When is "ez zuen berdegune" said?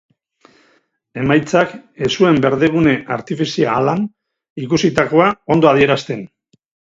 2.07-2.95